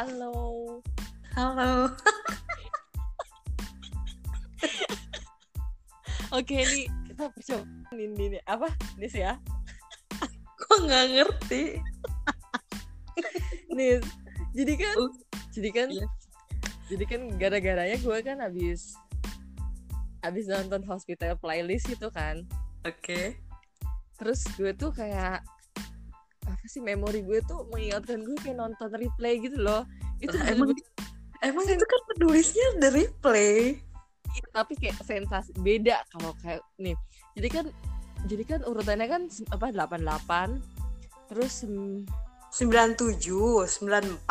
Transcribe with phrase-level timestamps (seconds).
[0.00, 0.80] Halo.
[1.36, 1.92] Halo.
[6.40, 8.72] Oke, ini kita percoba ini, ini apa?
[8.96, 9.36] Nis ya.
[10.56, 11.84] Kok nggak ngerti?
[13.76, 14.00] Nis.
[14.56, 15.12] Jadi kan Uh,
[15.52, 16.08] jadi kan iya.
[16.88, 18.96] jadi kan gara-garanya gue kan habis
[20.24, 22.48] habis nonton Hospital Playlist itu kan.
[22.88, 23.36] Oke.
[24.16, 25.44] Terus gue tuh kayak
[26.70, 29.82] sih memori gue tuh mengingatkan gue kayak nonton replay gitu loh.
[30.22, 30.70] Itu Lah, emang
[31.42, 33.82] emang itu kan penulisnya dari play.
[34.54, 36.94] tapi kayak sensasi beda kalau kayak nih
[37.34, 37.66] jadi kan
[38.30, 40.62] jadi kan urutannya kan apa 88
[41.34, 42.06] terus mm,
[42.54, 44.30] 97, 94, 88.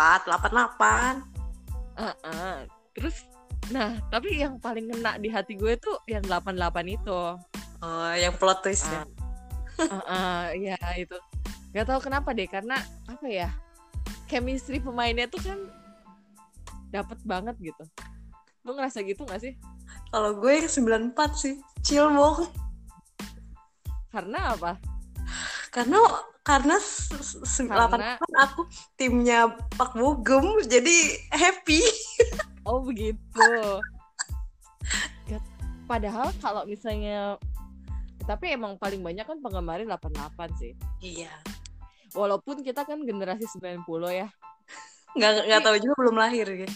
[1.99, 2.63] ah, ah.
[2.95, 3.27] terus
[3.75, 6.55] nah tapi yang paling ngena di hati gue tuh yang 88
[6.87, 7.35] itu
[7.79, 9.07] Oh, yang plot twist ya.
[9.87, 11.15] Ah, ah, ya itu
[11.69, 13.49] nggak tahu kenapa deh karena apa ya
[14.25, 15.59] chemistry pemainnya tuh kan
[16.89, 17.83] dapat banget gitu
[18.65, 19.53] lu ngerasa gitu gak sih
[20.09, 21.55] Kalau gue 94 sih.
[21.85, 22.49] Cilmong.
[24.09, 24.81] karena apa
[25.69, 26.01] Karena
[26.41, 26.77] karena
[27.53, 28.61] Karena- 88 aku
[28.97, 30.97] timnya Pak Bugem jadi
[31.29, 31.77] happy.
[32.65, 33.45] Oh begitu.
[35.85, 37.37] Padahal kalau misalnya
[38.25, 40.73] tapi emang paling banyak kan penggemarnya 88 sih.
[41.01, 41.33] Iya.
[42.13, 44.27] Walaupun kita kan generasi 90 ya.
[45.17, 46.69] Nggak nggak tahu juga belum lahir ya.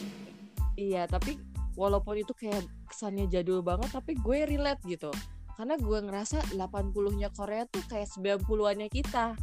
[0.73, 1.37] Iya, tapi
[1.77, 5.09] walaupun itu kayak kesannya jadul banget tapi gue relate gitu.
[5.53, 9.37] Karena gue ngerasa 80-nya Korea tuh kayak 90-annya kita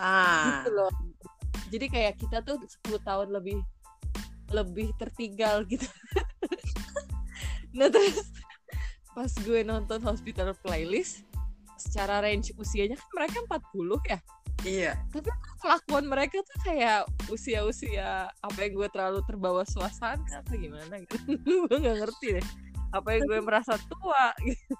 [0.00, 0.62] Ah.
[0.64, 0.92] gitu loh.
[1.68, 3.58] Jadi kayak kita tuh 10 tahun lebih
[4.52, 5.84] lebih tertinggal gitu.
[7.76, 8.28] nah terus
[9.16, 11.24] pas gue nonton Hospital Playlist
[11.76, 14.18] secara range usianya kan mereka 40 ya.
[14.62, 14.94] Iya.
[15.10, 21.16] Tapi kelakuan mereka tuh kayak usia-usia apa yang gue terlalu terbawa suasana apa gimana gitu.
[21.66, 22.46] gue nggak ngerti deh.
[22.94, 24.74] Apa yang gue merasa tua gitu.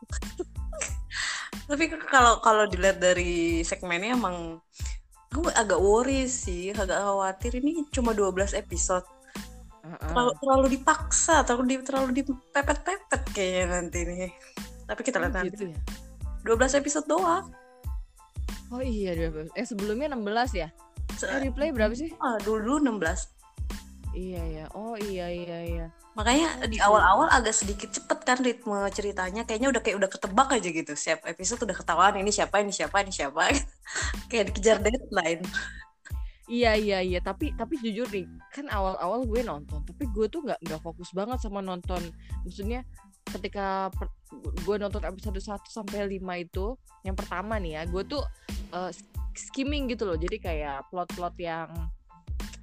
[1.70, 4.58] Tapi kalau kalau dilihat dari segmennya emang
[5.32, 9.06] aku agak worry sih, agak khawatir ini cuma 12 episode.
[9.82, 14.30] Terlalu, terlalu dipaksa, terlalu di, terlalu dipepet-pepet kayaknya nanti nih.
[14.86, 15.48] Tapi kita lihat nanti.
[15.50, 15.78] gitu ya.
[16.46, 17.50] 12 episode doang.
[18.72, 19.52] Oh iya, 12.
[19.52, 20.68] eh sebelumnya 16 ya?
[21.12, 22.08] Se- Eh replay berapa sih?
[22.18, 23.28] Ah, dulu 16.
[24.12, 24.64] Iya ya.
[24.76, 25.86] Oh iya iya iya.
[26.12, 29.44] Makanya di awal-awal agak sedikit cepet kan ritme ceritanya.
[29.48, 30.92] Kayaknya udah kayak udah ketebak aja gitu.
[30.92, 33.48] Siap episode udah ketahuan ini siapa, ini siapa, ini siapa.
[34.32, 35.40] kayak dikejar deadline.
[36.48, 37.18] Iya iya iya.
[37.24, 41.40] Tapi tapi jujur nih, kan awal-awal gue nonton, tapi gue tuh nggak nggak fokus banget
[41.40, 42.04] sama nonton.
[42.44, 42.84] Maksudnya
[43.28, 44.12] ketika per-
[44.64, 46.74] gue nonton episode 1 sampai 5 itu,
[47.06, 48.22] yang pertama nih ya, gue tuh
[48.72, 48.90] eh,
[49.36, 50.16] skimming gitu loh.
[50.18, 51.68] Jadi kayak plot-plot yang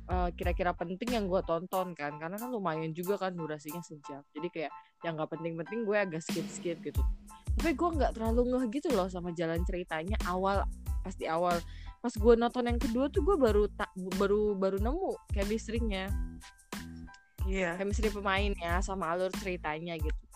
[0.10, 4.26] eh, kira-kira penting yang gue tonton kan, karena kan lumayan juga kan durasinya sejam.
[4.34, 4.72] Jadi kayak
[5.06, 7.02] yang nggak penting-penting gue agak skip-skip gitu.
[7.60, 10.64] Tapi gue nggak terlalu ngeh gitu loh sama jalan ceritanya awal
[11.04, 11.56] pas di awal
[12.00, 16.08] pas gue nonton yang kedua tuh gue baru tak baru baru nemu chemistry-nya
[17.50, 17.76] Iya.
[17.82, 20.29] chemistry pemainnya sama alur ceritanya gitu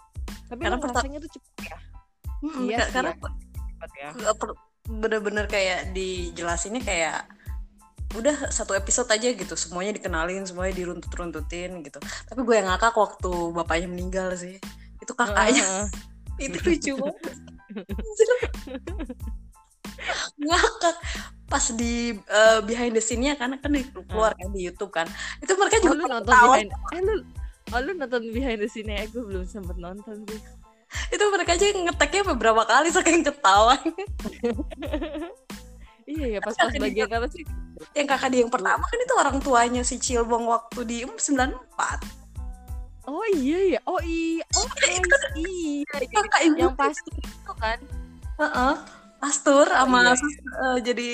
[0.48, 1.78] tapi Karena rasanya tuh cepet ya?
[2.44, 3.20] Mm, Iya karena ya.
[3.24, 4.10] cepet ya.
[4.84, 7.24] bener-bener kayak dijelasinnya kayak
[8.14, 9.56] udah satu episode aja gitu.
[9.58, 12.00] Semuanya dikenalin semuanya diruntut-runtutin gitu.
[12.00, 14.60] Tapi gue yang ngakak waktu bapaknya meninggal sih.
[15.02, 15.64] Itu kakaknya.
[15.64, 15.88] Heeh.
[16.50, 17.36] itu lucu banget.
[20.38, 20.96] Ngakak.
[21.48, 25.08] Pas di eh, behind the scene-nya kan kan di- keluar kan di YouTube kan.
[25.42, 27.16] Itu mereka oh, juga lu nonton behind eh lu
[27.72, 30.42] oh lu nonton behind the scene ya gue belum sempet nonton sih
[31.10, 33.74] itu mereka aja ngeteknya beberapa kali saking ketawa.
[36.04, 37.48] Iya ya pas pas bagian apa sih?
[37.96, 43.08] yang kakak dia yang pertama kan itu orang tuanya si Cilbong waktu di um, 94
[43.08, 45.00] oh iya ya oh iya oh iya,
[45.40, 46.08] iya.
[46.12, 47.52] kakak ibu yang pasti itu.
[47.56, 47.80] kan?
[48.36, 48.74] Heeh.
[49.24, 50.20] pastur sama iya.
[50.20, 51.10] sus- eh, jadi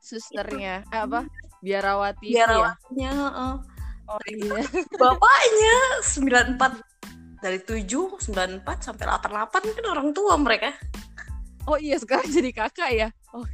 [0.00, 0.74] susternya.
[0.88, 1.28] Eh, apa?
[1.60, 3.28] Biarawati biarawatnya ya?
[3.28, 3.54] heeh.
[4.08, 4.60] Oh iya
[5.00, 10.74] bapaknya 94 dari 7 94 sampai 88 kan orang tua mereka
[11.68, 13.08] Oh iya sekarang jadi kakak ya.
[13.36, 13.44] Oh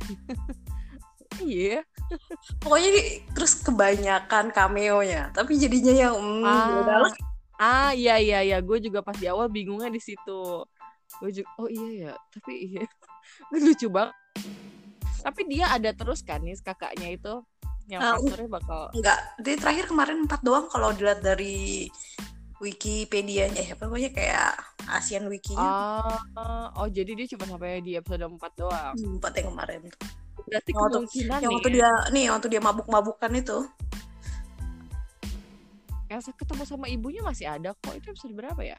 [1.42, 1.82] iya.
[2.62, 7.10] pokoknya di- terus kebanyakan cameo-nya tapi jadinya yang mm, Ah.
[7.58, 8.58] Ah iya iya iya.
[8.62, 10.62] Gue juga pas di awal bingungnya di situ.
[11.18, 11.50] Gue juga.
[11.58, 12.12] Oh iya ya.
[12.38, 12.86] Tapi iya.
[13.66, 14.14] Lucu banget.
[15.26, 17.34] Tapi dia ada terus kan nih kakaknya itu
[17.86, 18.80] yang Ah, pastornya bakal.
[18.90, 21.86] enggak di terakhir kemarin 4 doang kalau dilihat dari
[22.56, 24.52] Wikipedia eh apa pokoknya kayak
[24.86, 25.60] ASEAN Wiki-nya
[26.32, 28.94] Ah, oh jadi dia cuma sampai di episode 4 doang.
[28.94, 29.80] Hmm, empat yang kemarin
[30.42, 31.56] Berarti Yang waktu- kemungkinan yang nih.
[31.56, 33.58] waktu dia nih waktu dia mabuk-mabukan itu
[36.06, 38.78] Elsa ketemu sama ibunya masih ada kok itu episode berapa ya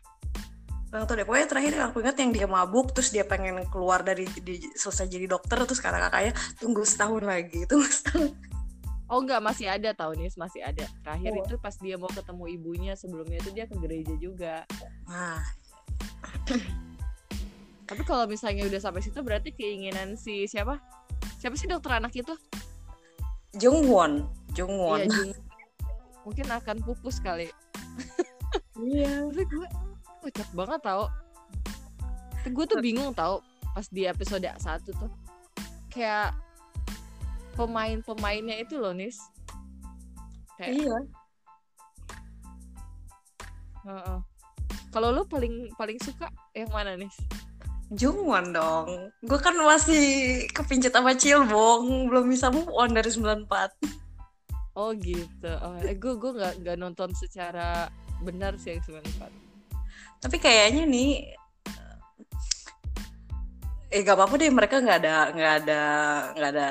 [0.87, 3.99] Gak tau deh, pokoknya terakhir yang aku ingat yang dia mabuk, terus dia pengen keluar
[3.99, 8.31] dari di, selesai jadi dokter, terus kata kakaknya tunggu setahun lagi, tunggu setahun.
[9.05, 10.85] Oh enggak, masih ada tahun ini masih ada.
[11.05, 11.45] Terakhir Oh.
[11.45, 14.55] itu pas dia mau ketemu ibunya, sebelumnya itu dia ke gereja juga.
[15.05, 15.41] Nah,
[17.85, 20.81] Tapi kalau misalnya udah sampai situ berarti keinginan si siapa?
[21.37, 22.33] Siapa sih dokter anak itu?
[23.61, 24.25] Jungwon,
[24.57, 25.05] Jungwon.
[25.05, 25.31] Iya, Jung.
[26.25, 27.45] Mungkin akan pupus kali.
[28.75, 29.29] Iya.
[29.29, 29.67] Tapi gue
[30.25, 31.05] kocak banget tau.
[32.49, 33.45] Gue tuh bingung tau
[33.77, 35.11] pas di episode 1 tuh.
[35.93, 36.33] Kayak
[37.55, 39.17] pemain-pemainnya itu loh, Nis.
[40.59, 40.97] Kayak, Iya.
[43.85, 44.19] heeh.
[44.91, 47.15] Kalau lu paling paling suka yang mana, Nis?
[47.93, 49.11] Jungwon dong.
[49.21, 53.77] Gue kan masih kepincut sama Cilbong, belum bisa move on dari 94.
[54.75, 55.51] Oh gitu.
[55.63, 57.87] Oh, eh, gue gue nggak nggak nonton secara
[58.25, 59.31] benar sih yang 94.
[60.19, 61.09] Tapi kayaknya nih
[63.95, 65.81] eh gak apa-apa deh mereka nggak ada nggak ada
[66.35, 66.67] nggak ada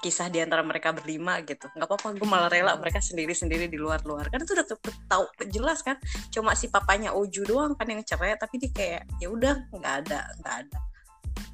[0.00, 1.68] kisah di antara mereka berlima gitu.
[1.76, 4.32] Nggak apa-apa gue malah rela mereka sendiri-sendiri di luar-luar.
[4.32, 4.66] Kan itu udah
[5.06, 6.00] tahu jelas kan
[6.32, 10.20] cuma si papanya Oju doang kan yang cerai tapi dia kayak ya udah nggak ada
[10.40, 10.78] nggak ada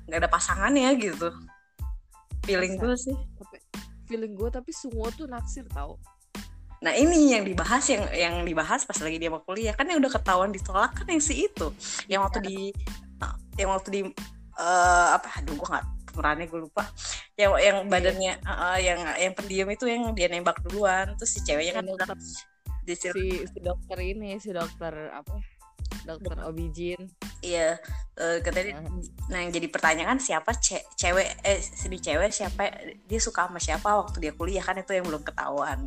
[0.07, 1.29] nggak ada pasangannya gitu.
[2.47, 3.15] Feeling gue sih.
[3.15, 3.57] Tapi
[4.07, 5.99] feeling gue tapi semua tuh naksir tau.
[6.87, 9.75] Nah ini yang dibahas yang yang dibahas pas lagi dia mau kuliah.
[9.75, 11.75] Kan yang udah ketahuan ditolak kan yang si itu.
[12.07, 12.57] Yang waktu di
[13.59, 14.01] yang waktu di
[14.55, 15.43] eh, apa?
[15.43, 16.89] Aduh gue nggak pemerannya gue lupa.
[17.37, 21.77] Yang yang badannya eh, yang yang pendiam itu yang dia nembak duluan terus si ceweknya
[21.77, 22.09] kan Yang udah
[22.97, 25.37] si si dokter ini si dokter apa?
[26.09, 27.13] Dokter Obijin.
[27.45, 27.77] iya
[28.17, 28.91] eh, katanya Nah,
[29.29, 32.73] nah yang jadi pertanyaan siapa ce- cewek eh si cewek siapa
[33.05, 34.65] dia suka sama siapa waktu dia kuliah?
[34.65, 35.87] Kan itu yang belum ketahuan.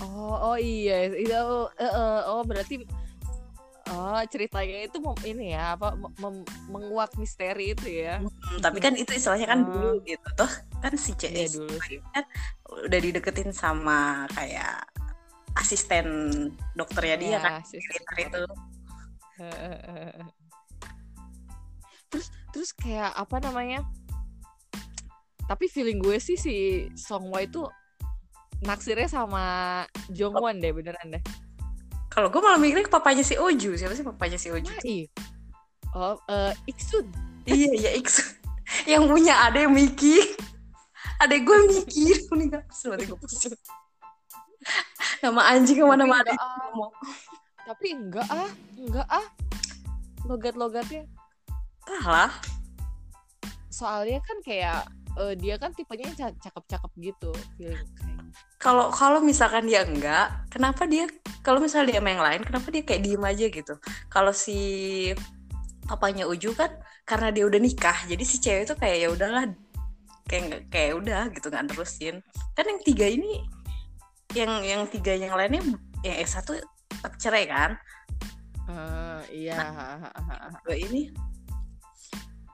[0.00, 1.36] Oh oh iya itu
[1.78, 2.86] eh, eh, oh berarti
[3.86, 5.94] oh ceritanya itu ini ya apa
[6.66, 8.18] menguak misteri itu ya.
[8.18, 9.66] Hmm, tapi kan itu istilahnya kan Ah.
[9.66, 10.50] dulu gitu toh.
[10.82, 12.24] Kan si Iya, si dulu cewek kan
[12.86, 14.82] udah dideketin sama kayak
[15.56, 16.06] asisten
[16.74, 18.42] dokternya dia Iya, kan si- Twitter itu.
[22.08, 23.82] Terus terus kayak apa namanya?
[25.46, 26.56] Tapi feeling gue sih si
[26.98, 27.62] Songwa itu
[28.56, 29.44] naksirnya sama
[30.10, 31.22] Jongwon deh beneran deh
[32.16, 33.76] kalau gue malah mikirnya papanya si Oju.
[33.76, 34.72] Siapa sih papanya si Oju?
[34.88, 35.04] Ih.
[35.92, 37.04] oh eh, Iksun.
[37.44, 38.24] Iya iya Iksu
[38.90, 40.24] yang punya adek Miki
[41.20, 42.64] adek gue Miki meninggal.
[42.72, 43.52] Sebentar gue pusing.
[45.20, 47.60] Nama anjing ke mana mana Tapi enggak, ah.
[47.68, 48.50] tapi enggak ah.
[48.80, 49.26] Enggak ah.
[50.24, 51.04] Logat-logatnya.
[52.00, 52.32] Lah
[53.76, 57.32] soalnya kan kayak eh, dia kan tipenya cakep-cakep gitu
[58.60, 61.08] kalau kalau misalkan dia enggak kenapa dia
[61.40, 63.74] kalau misalnya dia sama yang lain kenapa dia kayak diem aja gitu?
[64.10, 64.58] Kalau si
[65.86, 66.74] papanya Uju kan
[67.06, 69.44] karena dia udah nikah jadi si cewek itu kayak ya udahlah
[70.26, 72.18] kayak kayak udah gitu nggak terusin
[72.58, 73.46] kan yang tiga ini
[74.34, 75.62] yang yang tiga yang lainnya
[76.02, 76.58] yang S satu
[76.90, 77.78] tetap cerai kan?
[78.66, 79.62] Eh, iya
[80.66, 81.14] dua ini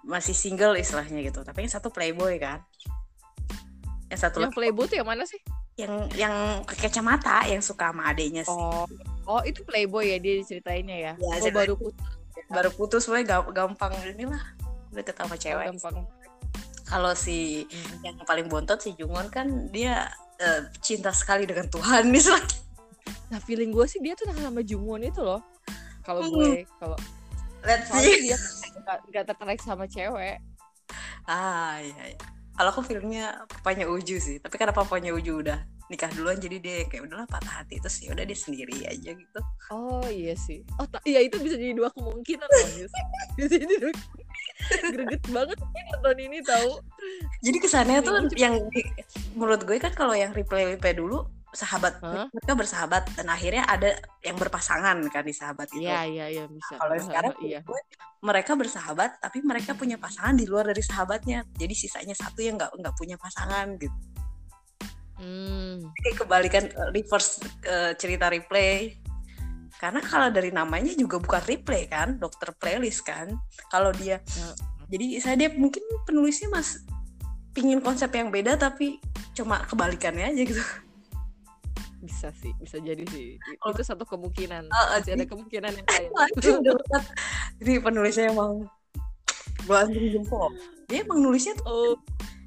[0.02, 1.40] masih single istilahnya gitu.
[1.40, 2.62] Tapi yang satu playboy kan.
[4.09, 5.40] Yang satu yang lagi playboy tuh yang mana sih?
[5.75, 8.52] Yang yang ke kacamata yang suka sama adenya sih.
[8.52, 8.85] Oh.
[9.23, 12.02] Oh itu playboy ya dia ceritainnya ya, Ya, oh baru putus.
[12.50, 14.42] baru putus gue gampang inilah
[14.90, 15.71] deket sama cewek.
[15.71, 16.04] gampang.
[16.85, 18.04] Kalau si Hmm.
[18.04, 22.44] yang paling bontot si Jungwon kan dia eh, cinta sekali dengan Tuhan misalnya.
[23.30, 25.40] Nah feeling gue sih dia tuh sama Jungwon itu loh.
[26.02, 26.35] Kalau Hmm.
[26.35, 26.99] gue kalau
[27.62, 28.28] let's see.
[28.28, 28.37] dia
[28.82, 30.38] nggak tertarik sama cewek.
[31.30, 32.18] ah iya, iya.
[32.58, 35.58] kalau aku filmnya papanya Uju sih tapi karena papanya Uju udah
[35.88, 39.40] nikah duluan jadi dia kayak udahlah patah hati terus ya udah dia sendiri aja gitu
[39.72, 40.60] Oh iya sih.
[40.76, 42.68] Oh iya itu bisa jadi dua kemungkinan loh.
[43.40, 43.92] Bisa jadi dua
[44.92, 46.70] greget banget nih nonton ini tahu.
[47.42, 48.54] jadi kesannya tuh yang
[49.34, 52.26] menurut gue kan kalau yang replay replay dulu sahabat Hah?
[52.32, 53.92] mereka bersahabat dan akhirnya ada
[54.25, 56.80] yang berpasangan kan di sahabat itu Iya iya iya bisa.
[56.80, 57.61] kalau sekarang iya.
[57.61, 57.80] gue,
[58.25, 62.73] mereka bersahabat tapi mereka punya pasangan di luar dari sahabatnya jadi sisanya satu yang nggak
[62.80, 63.92] nggak punya pasangan gitu
[65.23, 65.78] Hmm.
[66.02, 68.99] kayak kebalikan eh, reverse eh, cerita replay
[69.78, 73.30] karena kalau dari namanya juga bukan replay kan dokter playlist kan
[73.71, 74.50] kalau dia Ya.
[74.90, 75.78] jadi saya dia mungkin
[76.11, 76.82] penulisnya mas
[77.54, 78.99] pingin konsep yang beda tapi
[79.30, 80.62] cuma kebalikannya aja gitu
[82.02, 83.38] Bisa sih, bisa jadi sih.
[83.62, 83.71] Oh.
[83.71, 84.68] Itu satu kemungkinan.
[84.75, 86.11] Ah, ah, Masih ada kemungkinan yang lain.
[87.62, 88.66] Jadi penulisnya emang
[89.66, 90.50] gua anjing jempol
[90.90, 91.94] dia emang nulisnya tuh Oh,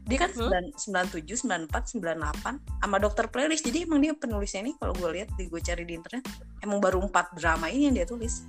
[0.05, 0.29] dia kan
[0.77, 4.93] sembilan tujuh sembilan empat sembilan delapan sama dokter playlist jadi emang dia penulisnya ini kalau
[4.93, 6.29] gue lihat di gue cari di internet
[6.61, 8.45] emang baru empat drama ini yang dia tulis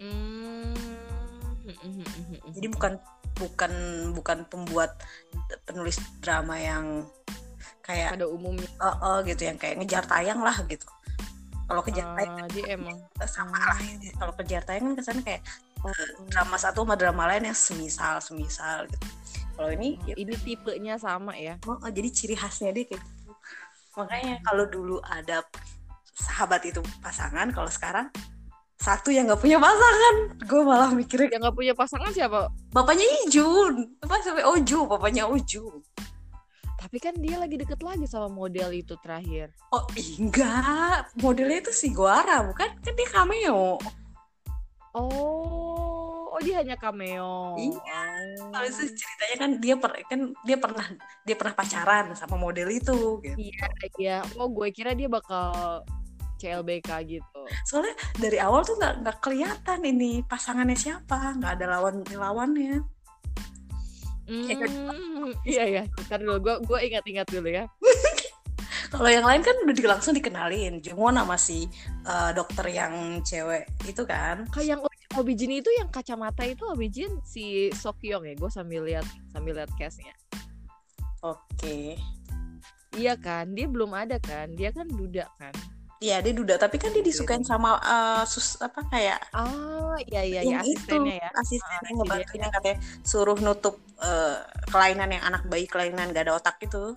[0.00, 0.72] hmm.
[2.56, 2.96] jadi bukan
[3.36, 3.72] bukan
[4.16, 4.96] bukan pembuat
[5.68, 7.04] penulis drama yang
[7.84, 8.68] kayak pada umumnya.
[8.80, 10.88] Uh, uh, gitu yang kayak ngejar tayang lah gitu.
[11.64, 12.98] Kalau kejar uh, tayang dia emang
[13.28, 13.76] sama lah
[14.20, 15.42] kalau kejar tayang kan kesannya kayak
[15.84, 15.92] oh.
[16.32, 19.06] drama satu sama drama lain yang semisal semisal gitu.
[19.54, 21.60] Kalau ini oh, ya, ini tipenya sama ya?
[21.68, 23.32] Oh, jadi ciri khasnya dia kayak gitu.
[23.94, 25.46] Makanya kalau dulu ada
[26.10, 28.10] sahabat itu pasangan kalau sekarang
[28.74, 30.14] satu yang nggak punya pasangan.
[30.44, 32.50] Gue malah mikirnya yang nggak punya pasangan siapa?
[32.74, 33.94] Bapaknya Ijun.
[34.02, 35.80] Apa sampai Oju bapaknya Oju
[36.84, 39.48] tapi kan dia lagi deket lagi sama model itu terakhir.
[39.72, 39.88] Oh
[40.20, 41.08] enggak.
[41.16, 42.76] Modelnya itu si Guara bukan?
[42.84, 43.80] Kan dia cameo.
[44.92, 47.56] Oh oh dia hanya cameo.
[47.56, 48.02] Iya.
[48.52, 50.86] Kalau itu ceritanya kan dia per, kan dia pernah
[51.22, 53.36] dia pernah pacaran sama model itu gitu.
[53.38, 54.18] iya iya.
[54.36, 55.80] Oh gue kira dia bakal
[56.42, 57.40] CLBK gitu.
[57.64, 62.82] Soalnya dari awal tuh nggak nggak kelihatan ini pasangannya siapa, nggak ada lawan lawannya.
[64.24, 67.64] Hmm, iya ya, ntar dulu gue gue ingat-ingat dulu ya.
[68.94, 71.66] Kalau yang lain kan udah langsung dikenalin, Jungwon sama si
[72.06, 74.46] uh, dokter yang cewek itu kan.
[74.54, 74.80] Kayak yang
[75.14, 80.14] Obijin itu yang kacamata itu Obijin si Sokyong ya, gue sambil lihat sambil lihat castnya.
[81.22, 81.38] Oke.
[81.58, 81.86] Okay.
[82.94, 85.50] Iya kan, dia belum ada kan, dia kan duda kan.
[86.04, 86.54] Iya dia duda.
[86.60, 91.28] Tapi kan dia disukain sama uh, sus apa kayak oh iya iya ya asistennya ya.
[91.40, 96.36] asistennya ah, ngebantuin yang katanya suruh nutup uh, kelainan yang anak bayi kelainan gak ada
[96.36, 96.92] otak itu.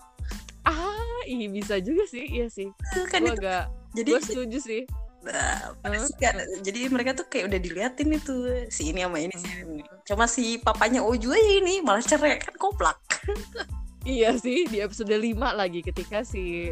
[0.67, 2.27] Ah iya bisa juga sih.
[2.27, 2.67] Iya sih.
[3.07, 3.63] Kan gua agak
[3.95, 4.83] jadi gue setuju sih.
[5.27, 6.07] Nah, huh?
[6.21, 9.83] kan, jadi mereka tuh kayak udah diliatin itu si ini sama ini si ini.
[10.07, 12.99] Cuma si papanya Oju aja ini malah cerai kan koplak.
[14.07, 16.71] iya sih di episode 5 lagi ketika si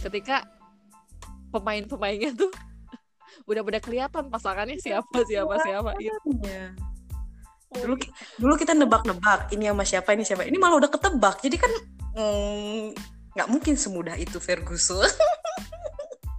[0.00, 0.48] ketika
[1.52, 2.50] pemain-pemainnya tuh
[3.50, 6.72] udah pada kelihatan pasangannya siapa siapa siapa iya.
[7.72, 7.96] Dulu
[8.36, 10.44] dulu kita nebak-nebak ini sama siapa ini siapa.
[10.44, 11.40] Ini malah udah ketebak.
[11.40, 11.72] Jadi kan
[12.20, 12.92] mm,
[13.32, 15.08] nggak mm, mungkin semudah itu Ferguson.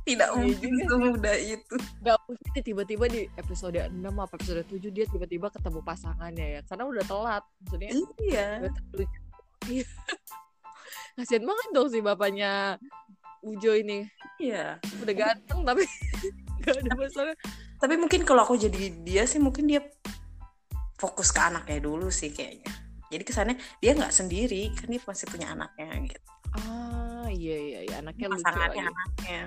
[0.04, 1.76] Tidak iya mungkin semudah itu.
[2.04, 6.62] Gak mungkin tiba-tiba di episode 6 apa episode 7 dia tiba-tiba ketemu pasangannya ya.
[6.68, 7.44] Karena udah telat.
[7.66, 7.90] Maksudnya
[8.20, 8.48] Iya.
[11.16, 12.78] Kasian banget dong si bapaknya
[13.44, 14.08] Ujo ini.
[14.40, 14.80] Iya.
[15.04, 15.84] Udah ganteng tapi
[16.64, 17.36] gak ada masalah.
[17.78, 19.84] Tapi mungkin kalau aku jadi dia sih mungkin dia
[20.96, 22.72] fokus ke anaknya dulu sih kayaknya.
[23.12, 26.30] Jadi kesannya dia nggak sendiri kan dia masih punya anaknya gitu.
[26.56, 27.96] Ah iya iya, iya.
[28.00, 28.80] anaknya lucu lagi.
[28.80, 29.42] anaknya.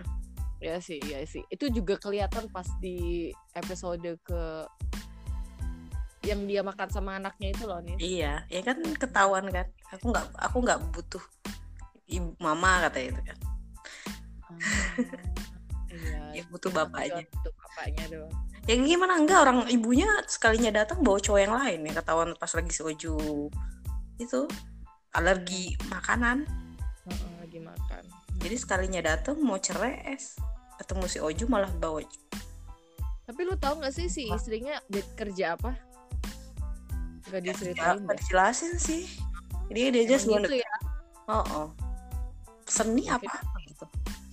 [0.61, 1.43] Ya sih ya sih.
[1.49, 4.43] Itu juga kelihatan pas di episode ke
[6.27, 9.67] yang dia makan sama anaknya itu loh nih iya ya kan ketahuan kan.
[9.95, 11.23] Aku nggak aku nggak butuh
[12.11, 13.39] ibu mama kata itu kan
[15.93, 17.23] iya, ya butuh bapaknya.
[17.31, 18.33] butuh bapaknya doang.
[18.67, 19.15] Ya gimana?
[19.21, 23.17] Enggak orang ibunya sekalinya datang bawa cowok yang lain ya ketahuan pas lagi soju.
[24.19, 24.51] Itu
[25.15, 26.45] alergi makanan.
[27.07, 28.03] Uh, lagi makan.
[28.43, 30.19] Jadi sekalinya datang mau cerai
[30.77, 32.05] ketemu si Oju malah bawa
[33.27, 34.79] tapi lu tahu nggak sih si istrinya
[35.19, 35.75] kerja apa?
[37.27, 39.03] Gak diceritain Gak dijelasin sih.
[39.67, 40.73] Jadi dia aja gitu ya?
[41.27, 41.69] Oh, oh.
[42.71, 43.43] Seni apa?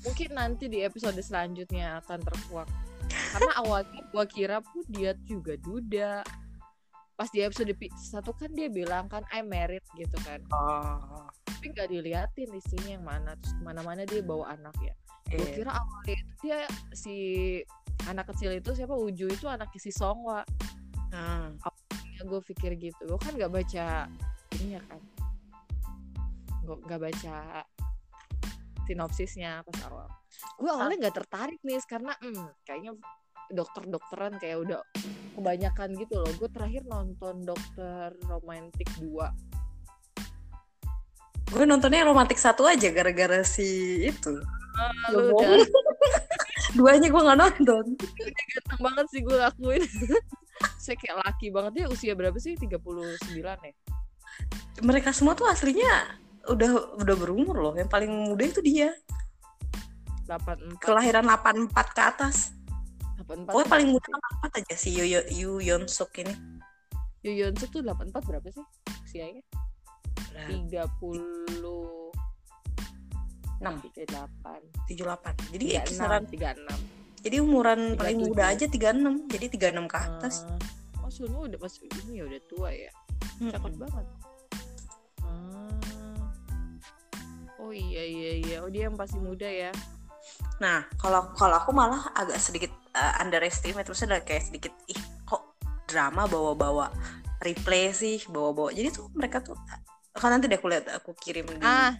[0.03, 2.69] Mungkin nanti di episode selanjutnya akan terkuak.
[3.09, 6.21] Karena awalnya gua kira pun dia juga duda.
[7.13, 10.43] Pas di episode satu kan dia bilang kan I married gitu kan.
[10.51, 11.29] Oh.
[11.63, 14.91] tapi nggak diliatin istrinya yang mana terus ke mana-mana dia bawa anak ya.
[15.31, 15.39] Yeah.
[15.39, 16.59] gue kira awalnya itu dia
[16.91, 17.15] si
[18.03, 18.91] anak kecil itu siapa?
[18.91, 20.43] Uju itu anak si Songwa
[21.15, 21.63] hmm.
[21.63, 23.07] awalnya gue pikir gitu.
[23.07, 24.11] Gue kan nggak baca
[24.59, 24.99] ini ya kan
[26.63, 27.63] nggak baca
[28.85, 30.07] sinopsisnya pas awal.
[30.59, 32.91] Gue awalnya nggak tertarik nih karena hmm, kayaknya
[33.53, 34.81] dokter-dokteran kayak udah
[35.35, 36.31] kebanyakan gitu loh.
[36.37, 39.53] Gue terakhir nonton dokter romantik 2
[41.53, 44.41] gue nontonnya romantik satu aja gara-gara si itu.
[44.73, 45.37] Ah, lu
[46.77, 47.85] duanya gue nggak nonton.
[47.93, 49.85] Ganteng banget sih gue lakuin.
[50.83, 51.71] Saya kayak laki banget.
[51.77, 52.57] Dia usia berapa sih?
[52.57, 52.73] 39
[53.37, 53.73] ya?
[54.81, 57.73] Mereka semua tuh aslinya udah udah berumur loh.
[57.75, 58.91] Yang paling muda itu dia.
[60.27, 62.55] 84 kelahiran 84 ke atas.
[63.23, 64.07] 84 pokoknya paling muda
[64.43, 66.33] 84 aja si Yu, Yu Yeon Suk ini.
[67.23, 68.65] Yu Yeon Suk tuh 84 berapa sih?
[69.03, 69.43] Usianya?
[70.49, 72.11] Tiga puluh
[73.61, 73.79] enam.
[73.79, 74.59] Delapan.
[74.89, 75.33] Tujuh delapan.
[75.51, 77.99] Jadi ya kisaran tiga enam jadi umuran 37.
[78.03, 80.43] paling muda aja tiga enam jadi tiga enam ke atas.
[80.99, 82.91] Uh, oh Sunu udah pas ini ya udah tua ya?
[83.39, 83.79] Cakep hmm.
[83.79, 84.05] banget
[87.73, 89.71] iya oh dia yang pasti muda ya.
[90.61, 93.85] Nah kalau kalau aku malah agak sedikit uh, underestimate.
[93.85, 95.57] Terus ada kayak sedikit ih kok
[95.89, 96.93] drama bawa-bawa
[97.41, 98.71] replay sih bawa-bawa.
[98.71, 99.57] Jadi tuh mereka tuh
[100.13, 101.97] kan nanti deh aku lihat aku kirim di ah.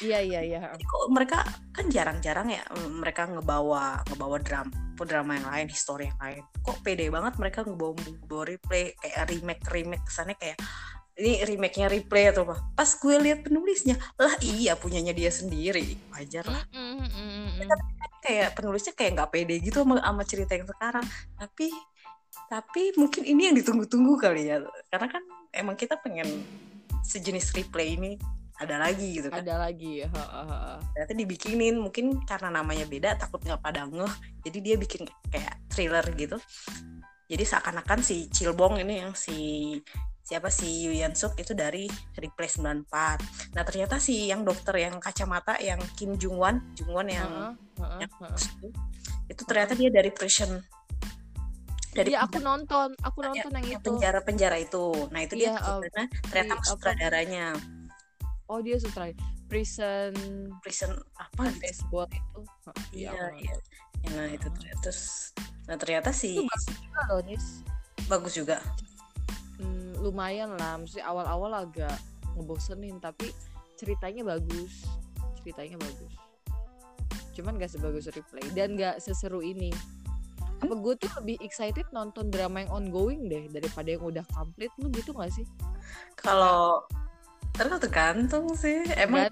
[0.00, 0.60] Iya iya iya.
[0.72, 1.38] Jadi kok mereka
[1.74, 6.42] kan jarang-jarang ya mereka ngebawa ngebawa drama drama yang lain histori yang lain.
[6.64, 10.56] Kok pede banget mereka ngebawa ngebawa replay kayak remake remake kesannya kayak
[11.20, 12.56] ini remake-nya replay atau apa?
[12.72, 16.00] Pas gue lihat penulisnya lah iya punyanya dia sendiri.
[16.16, 16.64] Wajar lah.
[16.72, 17.68] Mm, mm, mm, mm.
[17.68, 21.06] tapi kan kayak penulisnya kayak nggak pede gitu sama, sama cerita yang sekarang.
[21.36, 21.68] Tapi
[22.48, 24.64] tapi mungkin ini yang ditunggu-tunggu kali ya.
[24.88, 25.22] Karena kan
[25.52, 26.26] emang kita pengen
[27.04, 28.16] sejenis replay ini
[28.60, 29.40] ada lagi gitu kan.
[29.40, 30.58] Ada lagi ya ha, ha, ha.
[30.92, 34.14] ternyata dibikinin mungkin karena namanya beda takut nggak pada ngeh.
[34.44, 36.36] Jadi dia bikin kayak thriller gitu.
[37.30, 39.78] Jadi seakan-akan si Cilbong ini yang si
[40.30, 42.86] siapa si Yu Yan Suk itu dari Replay 94
[43.50, 47.82] nah ternyata si yang dokter yang kacamata yang Kim Jung Wan Jung Wan yang ha,
[47.82, 48.10] ha, yang
[49.26, 50.58] itu ternyata dia dari prison.
[51.90, 53.94] Dari Iya aku nonton, aku nonton yang itu.
[53.94, 55.10] penjara penjara itu.
[55.10, 57.46] Nah itu dia Iya, oh, sebenarnya ternyata di- sutradaranya.
[58.46, 59.26] Oh dia sutradara.
[59.46, 60.14] Prison
[60.62, 61.58] prison apa gitu?
[61.62, 62.40] Baseball itu.
[62.66, 63.54] Ha, iya iya
[64.00, 64.46] Ya, nah itu
[64.80, 65.30] terus
[65.66, 67.46] nah ternyata sih Itu bagus juga loh Nis.
[68.08, 68.56] bagus juga
[70.00, 71.94] lumayan lah, mesti awal-awal agak
[72.36, 73.30] ngebosenin tapi
[73.76, 74.88] ceritanya bagus,
[75.40, 76.12] ceritanya bagus.
[77.36, 79.70] Cuman gak sebagus replay dan gak seseru ini.
[80.60, 84.92] Apa gue tuh lebih excited nonton drama yang ongoing deh daripada yang udah complete lu
[84.92, 85.46] gitu gak sih?
[86.20, 86.84] kalau
[87.56, 89.28] tergantung sih emang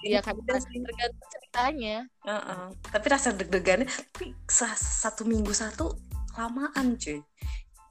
[0.00, 2.06] Iya kan tergantung ceritanya.
[2.24, 2.64] Heeh.
[2.88, 5.92] tapi rasa deg-degannya tapi sa- satu minggu satu
[6.38, 7.20] lamaan cuy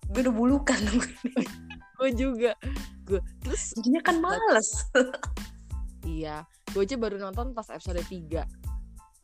[0.07, 0.79] gue udah bulukan
[1.97, 2.51] Gue juga.
[3.07, 4.67] Gue terus jadinya kan males
[6.07, 8.43] iya, gue aja baru nonton pas episode 3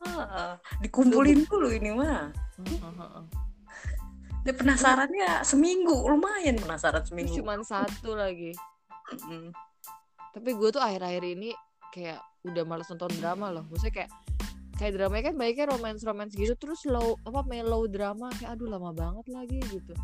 [0.04, 0.52] Heeh.
[0.84, 2.28] dikumpulin dulu ini mah
[4.44, 8.52] dia penasarannya seminggu lumayan penasaran seminggu cuman satu lagi.
[9.08, 9.56] Mm.
[10.36, 11.56] Tapi gue tuh akhir-akhir ini
[11.88, 13.64] kayak udah males nonton drama loh.
[13.72, 14.10] Maksudnya kayak
[14.76, 18.92] kayak drama kan baiknya romance romance gitu terus low apa mellow drama kayak aduh lama
[18.92, 19.96] banget lagi gitu.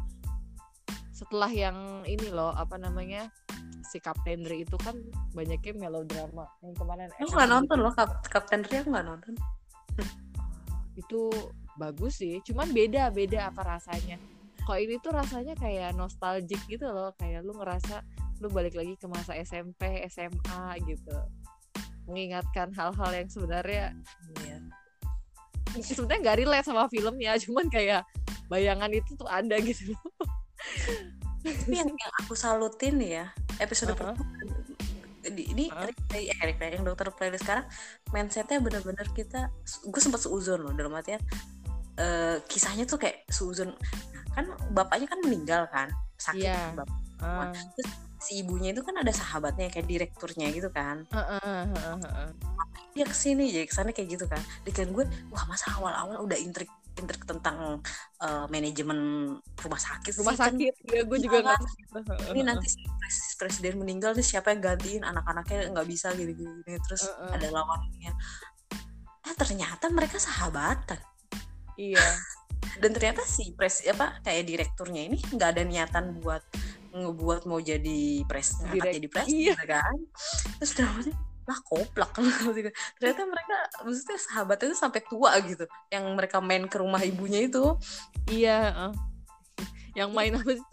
[1.20, 1.76] Setelah yang
[2.08, 3.28] ini loh apa namanya
[3.84, 4.96] si Kapten Ri itu kan
[5.36, 7.54] banyaknya melodrama yang kemarin Aku nggak gitu.
[7.60, 9.34] nonton loh Kap Kapten Ria aku nggak nonton
[10.96, 11.20] itu
[11.76, 14.20] bagus sih cuman beda beda apa rasanya
[14.64, 18.04] kok ini tuh rasanya kayak nostalgic gitu loh kayak lu ngerasa
[18.40, 21.16] lu balik lagi ke masa SMP SMA gitu
[22.08, 23.96] mengingatkan hal-hal yang sebenarnya
[24.40, 24.56] Iya.
[25.82, 28.04] sebenarnya nggak relate sama filmnya cuman kayak
[28.50, 29.94] bayangan itu tuh ada gitu
[31.40, 34.12] Tapi yang, yang aku salutin ya episode Uh-huh.
[34.12, 34.24] pertama
[35.20, 35.64] di, ini.
[35.68, 37.68] Rick- eh, Rick Ray, yang dokter playlist sekarang
[38.08, 39.52] mindsetnya bener-bener kita
[39.84, 41.20] gue sempat seuzon loh dalam artian
[41.96, 43.76] eh, kisahnya tuh kayak seuzon
[44.16, 46.56] nah, kan bapaknya kan meninggal kan sakit Iya.
[46.72, 47.52] kan bapak Ah,
[48.16, 52.28] si ibunya itu kan ada sahabatnya kayak direkturnya gitu kan ah, ah, ah, ah.
[52.96, 56.40] dia ke sini jadi ke sana kayak gitu kan dengan gue wah masa awal-awal udah
[56.40, 57.80] intrik intrik tentang
[58.20, 58.98] eh, manajemen
[59.38, 60.52] rumah sakit rumah sih, kan.
[60.54, 60.74] sakit.
[60.90, 61.60] Ya gue Iya juga kan?
[61.60, 65.02] nggak ini nanti si pres- presiden meninggal nih siapa yang gantiin?
[65.06, 67.30] Anak-anaknya nggak bisa gini gini terus Heeh.
[67.38, 68.12] ada lawannya.
[69.26, 71.00] Eh ternyata mereka sahabatan.
[71.78, 72.02] Iya.
[72.82, 76.44] Dan ternyata si pres apa kayak direkturnya ini nggak ada niatan buat
[76.90, 79.54] ngebuat mau jadi pres jadi pres iya.
[79.54, 79.96] gitu kan.
[80.58, 81.14] Terus dramanya
[81.48, 82.10] lah koplak
[83.00, 87.76] ternyata mereka maksudnya sahabatnya itu sampai tua gitu yang mereka main ke rumah ibunya itu
[88.30, 88.92] iya ah.
[89.98, 90.64] yang main apa itu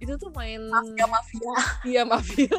[0.00, 1.52] itu tuh main mafia mafia
[1.84, 2.56] Iya mafia.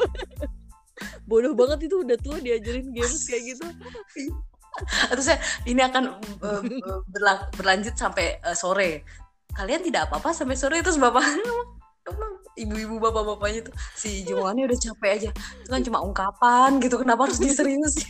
[1.29, 3.65] Bodoh banget itu udah tua diajarin games kayak gitu.
[5.11, 9.03] terus ya ini akan uh, uh, berla- berlanjut sampai uh, sore
[9.51, 11.27] kalian tidak apa-apa sampai sore terus bapak
[12.57, 17.39] ibu-ibu bapak-bapaknya tuh si Jumani udah capek aja itu kan cuma ungkapan gitu kenapa harus
[17.39, 18.09] diseriusin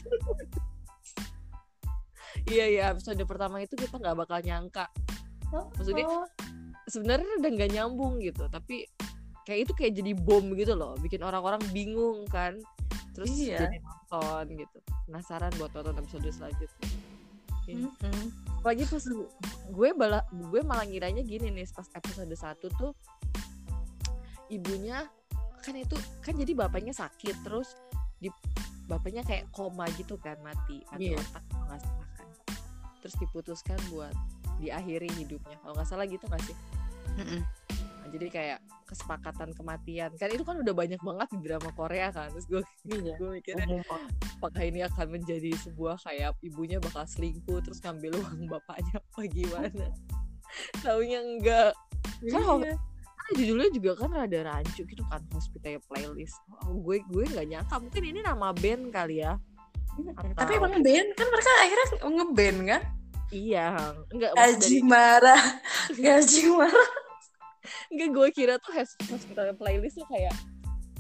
[2.50, 4.90] Iya iya episode pertama itu kita nggak bakal nyangka.
[5.78, 6.10] Maksudnya
[6.90, 8.90] sebenarnya udah nggak nyambung gitu, tapi
[9.46, 12.58] kayak itu kayak jadi bom gitu loh, bikin orang-orang bingung kan.
[13.14, 13.68] Terus Iya.
[13.68, 14.78] jadi nonton gitu.
[15.08, 16.90] Penasaran buat nonton episode selanjutnya.
[17.72, 18.26] mm-mm.
[18.60, 19.06] Apalagi pas
[19.72, 22.92] gue malah gue malah ngiranya gini nih pas episode 1 tuh
[24.52, 25.08] ibunya
[25.62, 27.74] kan itu kan jadi bapaknya sakit terus
[28.18, 28.28] di
[28.86, 31.18] bapaknya kayak koma gitu kan mati mati Iya.
[31.18, 32.28] otak nggak salah kan
[33.00, 34.14] terus diputuskan buat
[34.60, 36.58] diakhiri hidupnya kalau nggak salah gitu nggak sih
[37.18, 37.42] Mm-mm.
[38.02, 42.28] Nah, jadi kayak kesepakatan kematian kan itu kan udah banyak banget di drama Korea kan
[42.30, 43.16] terus gue Iya.
[43.16, 43.86] gue mikirnya
[44.36, 49.86] apakah ini akan menjadi sebuah kayak ibunya bakal selingkuh terus ngambil uang bapaknya apa gimana
[50.84, 51.72] taunya enggak
[52.28, 52.78] kan kan
[53.34, 56.38] judulnya juga kan rada rancu gitu kan hospital playlist.
[56.64, 57.76] Oh, gue gue nggak nyangka.
[57.78, 59.36] Mungkin ini nama band kali ya.
[59.92, 62.82] Tapi Atau- emang band kan mereka akhirnya ngeband kan?
[63.32, 64.36] iya maksud Gaji
[64.76, 65.44] dari- marah,
[65.96, 66.90] gaji marah.
[67.88, 70.36] enggak gue kira tuh hos- hospital playlist tuh kayak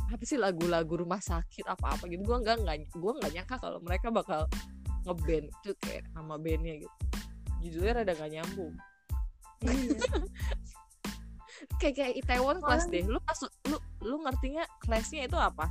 [0.07, 2.23] apa sih lagu-lagu rumah sakit apa-apa gitu.
[2.23, 4.47] Gue enggak enggak gue nggak nyangka kalau mereka bakal
[5.03, 6.95] ngeband itu kayak nama bandnya gitu.
[7.61, 8.73] Judulnya rada gak nyambung
[11.81, 13.01] kayak kayak Itaewon Class deh.
[13.09, 15.65] Lu pas lu lu ngertinya kelasnya itu apa?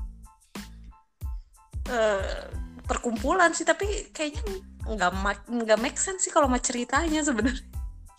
[1.87, 2.51] Eh,
[2.90, 4.42] perkumpulan sih tapi kayaknya
[4.90, 5.11] nggak
[5.46, 7.62] nggak make sense sih kalau mau ceritanya sebenarnya.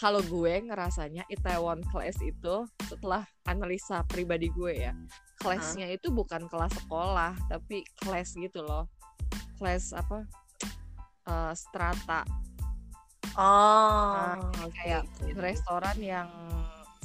[0.02, 4.98] kalau gue ngerasanya Itaewon Class itu setelah analisa pribadi gue ya
[5.38, 8.90] kelasnya itu bukan kelas sekolah tapi kelas gitu loh.
[9.62, 10.26] Kelas apa?
[11.30, 12.26] Eh, strata.
[13.38, 15.06] Oh, Nah, kayak
[15.38, 16.28] restoran yang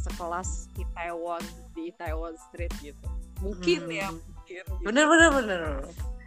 [0.06, 1.42] sekelas Itaewon
[1.74, 3.06] di Itaewon Street gitu
[3.38, 3.92] mungkin Hmm.
[3.92, 4.72] ya mungkin gitu.
[4.80, 5.60] bener bener bener.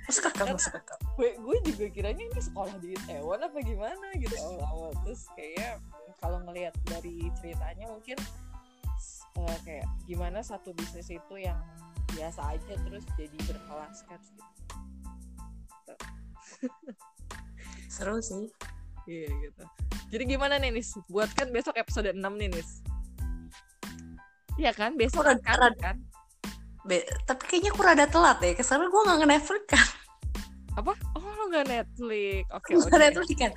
[0.05, 0.97] Masuk akal, Karena- masuk akal.
[1.15, 5.77] gue gue juga kiranya ini sekolah di Itaewon apa gimana gitu awal-awal terus kayaknya
[6.17, 8.17] kalau ngelihat dari ceritanya mungkin
[9.39, 11.55] eh, kayak gimana satu bisnis itu yang
[12.09, 14.43] biasa aja terus jadi berkelas kan gitu.
[17.87, 18.49] Seru sih.
[19.05, 19.63] Iya gitu.
[20.09, 20.97] Jadi gimana nih Nis?
[21.05, 22.81] Buat kan besok episode 6 nih Nis.
[24.59, 24.91] Iya kan?
[24.93, 25.95] Besok kan, rada- kan?
[26.83, 29.87] Be- tapi kayaknya aku rada telat deh, karena gue nggak nge-Netflix kan.
[30.75, 30.93] Apa?
[31.11, 32.47] Oh lo gak Netflix.
[32.51, 32.95] Oke Gue oke.
[32.95, 33.51] Netflix kan.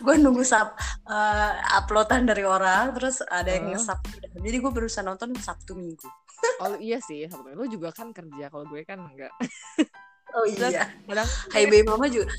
[0.00, 0.74] Gue nunggu sub
[1.06, 3.70] eh, uploadan dari orang, terus ada yang Oh.
[3.74, 3.98] nge-sub.
[4.36, 6.06] Jadi gue berusaha nonton Sabtu Minggu.
[6.58, 7.22] Oh iya sih.
[7.24, 7.54] Sabtu.
[7.54, 8.50] Lo juga kan kerja.
[8.50, 9.30] Kalau gue kan enggak.
[10.32, 10.90] Oh Terus iya.
[11.06, 12.34] kadang Hai Baby Mama juga.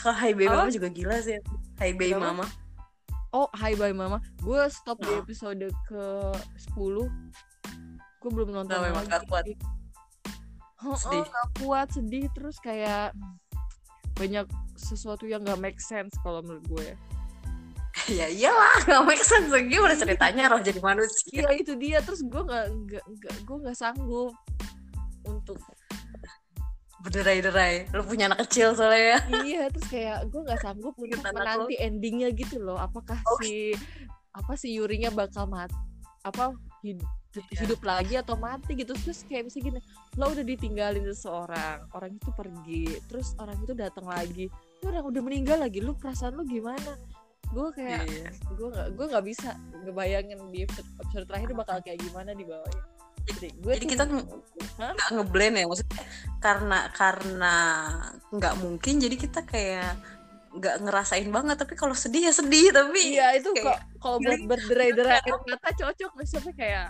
[0.00, 0.56] Kalau Hai Baby Apa?
[0.56, 1.38] Mama juga gila sih.
[1.76, 2.34] Hai Baby Kenapa?
[2.34, 2.44] Mama.
[3.30, 4.18] Oh Hai Bye Mama.
[4.42, 5.22] Gue stop di Oh.
[5.22, 6.04] episode ke
[6.74, 7.06] 10.
[8.18, 9.46] Gue belum nonton Nah, memang gak kuat.
[10.80, 11.22] Oh, Sedih.
[11.22, 13.12] gak kuat sedih terus kayak
[14.16, 16.88] banyak sesuatu yang gak make sense kalau menurut gue.
[18.18, 19.46] ya iyalah, gak make sense.
[19.46, 21.46] Gimana ceritanya roh jadi manusia?
[21.46, 24.34] Iya itu dia terus gue nggak nggak nggak gue nggak sanggup
[25.22, 25.60] untuk
[27.00, 27.88] Berderai-derai.
[27.92, 29.18] Lu punya anak kecil soalnya ya.
[29.42, 33.38] iya terus kayak gue nggak sanggup untuk menanti endingnya gitu loh apakah Oh.
[33.40, 33.72] si
[34.30, 35.74] apa si Yurinya bakal mati
[36.20, 37.08] apa hidup,
[37.50, 37.64] Iya.
[37.64, 39.80] hidup lagi atau mati gitu terus kayak misalnya gini
[40.14, 44.46] lo udah ditinggalin seseorang orang itu pergi terus orang itu datang lagi
[44.80, 46.94] lu orang udah meninggal lagi lu perasaan lu gimana
[47.48, 48.28] gue kayak Iya.
[48.52, 49.48] gue nggak gue nggak bisa
[49.82, 52.82] ngebayangin di episode, episode terakhir bakal kayak gimana di bawahnya
[53.36, 56.02] jadi gue Jadi kita nggak ngeblend ya maksudnya
[56.40, 57.54] karena karena
[58.32, 59.92] nggak mungkin jadi kita kayak
[60.50, 61.56] nggak ngerasain banget.
[61.62, 66.12] Tapi kalau sedih ya sedih tapi Iya itu kok kalau buat berderai-derai air mata cocok
[66.18, 66.86] misalnya kayak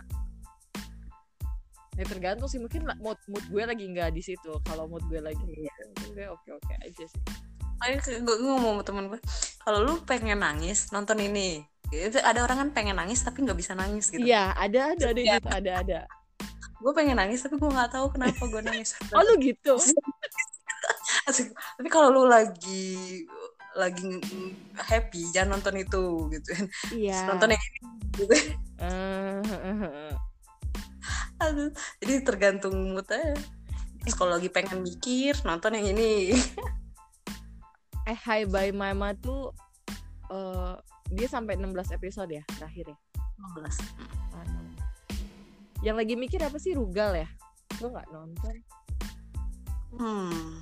[1.98, 4.52] ya tergantung sih mungkin mood mood gue lagi nggak di situ.
[4.64, 5.74] Kalau mood gue lagi Iya.
[6.10, 7.22] gue oke oke aja sih.
[7.80, 9.20] Makanya gue, ngomong sama temen gue
[9.60, 11.64] kalau lu pengen nangis nonton ini.
[11.90, 14.22] Itu ada orang kan pengen nangis tapi nggak bisa nangis gitu.
[14.24, 16.00] Iya ada ada ada gitu ada ada
[16.80, 18.96] gue pengen nangis tapi gue nggak tahu kenapa gue nangis.
[19.16, 19.76] Oh lu gitu?
[21.28, 21.52] Asik.
[21.76, 23.24] tapi kalau lu lagi
[23.76, 24.18] lagi
[24.80, 26.50] happy jangan nonton itu gitu.
[26.96, 27.28] Iya.
[27.28, 27.78] Nonton yang ini
[28.16, 28.34] gitu.
[28.80, 30.12] Eh,
[31.40, 33.32] Aduh, jadi tergantung mood aja
[34.00, 36.32] Terus kalau lagi pengen mikir nonton yang ini.
[38.08, 39.52] Eh Hi Bye Mama tuh
[40.32, 40.74] eh,
[41.12, 42.98] dia sampai 16 episode ya terakhir ya?
[43.60, 44.69] 15 Anu.
[45.80, 46.76] Yang lagi mikir apa sih?
[46.76, 47.28] Rugal ya?
[47.80, 48.54] Gue nggak nonton.
[49.96, 50.60] Hmm.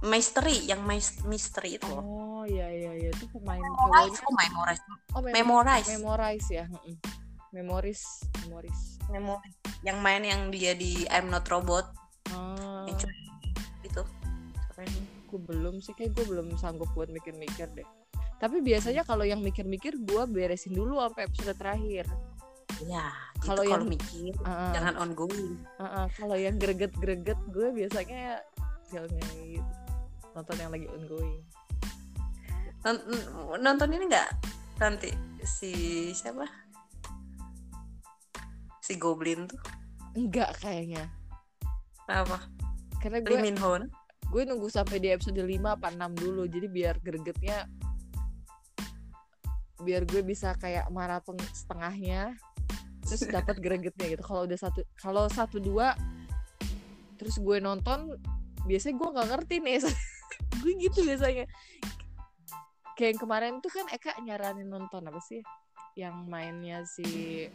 [0.00, 2.04] Misteri yang mis- misteri itu loh.
[2.04, 3.10] Oh iya iya iya.
[3.12, 4.82] Itu pemain memorize cowoknya oh memorize.
[5.12, 5.88] Oh mem- memorize.
[5.92, 6.64] memorize ya?
[7.50, 8.00] Memoris
[8.46, 8.80] memoris.
[9.10, 9.58] Memorize.
[9.80, 11.90] yang main yang dia di I'm Not Robot.
[12.30, 12.86] Ah.
[12.86, 13.14] Yang cuma
[13.84, 14.02] itu.
[14.72, 14.90] Keren.
[15.30, 15.92] gue belum sih.
[15.98, 17.88] Kayak gue belum sanggup buat mikir-mikir deh.
[18.40, 22.08] Tapi biasanya kalau yang mikir-mikir gue beresin dulu sampai episode terakhir
[22.86, 23.08] ya
[23.40, 25.56] Kalau yang- mikir Ah, jangan ongoing.
[25.80, 26.06] Ah, ah.
[26.12, 28.40] kalau yang greget-greget gue biasanya
[28.88, 29.72] filmnya gitu
[30.36, 31.40] nonton yang lagi ongoing.
[32.84, 33.06] Nont-
[33.58, 34.30] nonton ini nggak?
[34.78, 35.10] Nanti
[35.42, 35.72] si
[36.12, 36.44] siapa?
[38.80, 39.60] Si Goblin tuh?
[40.16, 41.08] Enggak kayaknya.
[42.10, 42.40] Apa
[43.00, 43.72] karena Lee gue Ho
[44.30, 47.66] gue nunggu sampai di episode 5 apa 6 dulu jadi biar gregetnya
[49.80, 52.36] biar gue bisa kayak maraton setengahnya
[53.10, 54.22] terus dapat gregetnya gitu.
[54.22, 55.98] Kalau udah satu kalau satu dua
[57.18, 58.14] terus gue nonton
[58.70, 59.82] biasanya gue nggak ngerti nih.
[60.60, 61.48] Gue gitu biasanya.
[62.94, 65.40] Kayak yang kemarin tuh kan Eka nyaranin nonton apa sih?
[65.96, 67.48] Yang mainnya si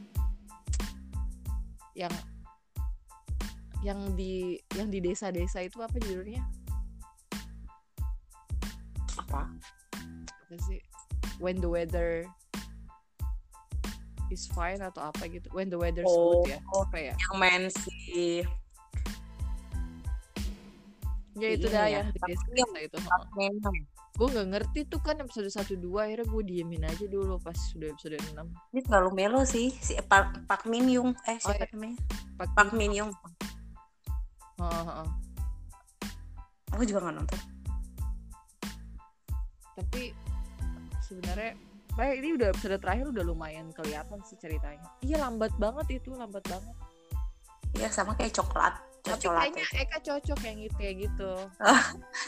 [1.94, 2.12] yang
[3.86, 6.42] yang di yang di desa-desa itu apa judulnya?
[9.22, 9.54] Apa?
[10.26, 10.82] Apa sih?
[11.38, 12.26] When the weather
[14.34, 15.48] is fine atau apa gitu.
[15.54, 18.42] When the weather's Oh, good ya apa ya yang main si
[21.36, 22.02] ya itu Ini dah ya,
[22.80, 22.98] itu.
[24.16, 27.92] gue nggak ngerti tuh kan episode satu dua akhirnya gue diemin aja dulu pas sudah
[27.92, 28.32] episode 6
[28.72, 31.76] ini terlalu melo sih si Park, Park Min Young eh Oh, siapa iya.
[31.76, 31.98] namanya?
[32.40, 33.12] Pak Park Min Young
[34.56, 35.08] Heeh.
[36.72, 37.40] aku juga nggak nonton.
[39.76, 40.16] Tapi
[41.04, 41.52] sebenarnya
[41.96, 44.90] Kayak ini udah episode terakhir udah lumayan kelihatan sih ceritanya.
[45.00, 46.76] Iya lambat banget itu, lambat banget.
[47.76, 48.72] Iya sama kayak coklat
[49.04, 51.32] Tapi coklat kayaknya Eka cocok yang gitu kayak gitu.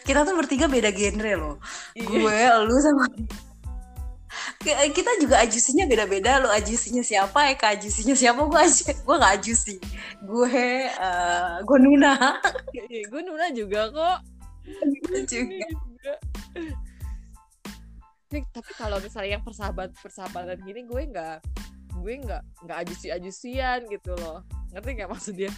[0.03, 1.56] kita tuh bertiga beda genre loh
[1.95, 2.03] Iya.
[2.03, 3.08] gue lu sama
[4.60, 9.34] Kayak kita juga ajusinya beda-beda lo ajusinya siapa Eka ajusinya siapa gue aja gue nggak
[9.39, 9.75] ajusi
[10.27, 10.60] gue
[10.91, 12.13] eh, gue Nuna
[12.75, 14.17] Iya, gue Nuna juga kok.
[14.67, 15.67] Gitu juga.
[18.27, 21.37] Tapi kalau misalnya yang persahabat persahabatan gini gue nggak
[21.97, 24.43] gue nggak nggak ajusi ajusian gitu loh.
[24.75, 25.51] Ngerti nggak maksudnya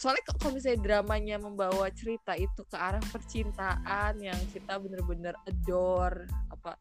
[0.00, 6.80] soalnya kalau misalnya dramanya membawa cerita itu ke arah percintaan yang kita bener-bener adore apa